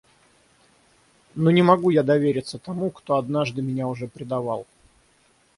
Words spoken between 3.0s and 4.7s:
однажды меня уже предавал.